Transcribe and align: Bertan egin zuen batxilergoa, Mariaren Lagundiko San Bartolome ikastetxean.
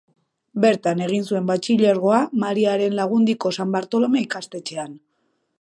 Bertan 0.63 1.03
egin 1.07 1.27
zuen 1.33 1.51
batxilergoa, 1.51 2.23
Mariaren 2.45 2.97
Lagundiko 3.03 3.55
San 3.59 3.79
Bartolome 3.79 4.29
ikastetxean. 4.29 4.99